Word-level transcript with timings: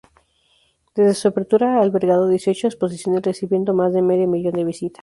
Desde 0.95 1.13
su 1.13 1.27
apertura 1.27 1.75
ha 1.77 1.81
albergado 1.83 2.27
dieciocho 2.27 2.65
exposiciones 2.65 3.21
recibiendo 3.21 3.75
más 3.75 3.93
de 3.93 4.01
medio 4.01 4.27
millón 4.27 4.53
de 4.53 4.63
visitas. 4.65 4.99